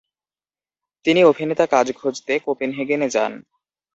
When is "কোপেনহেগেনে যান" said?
2.39-3.33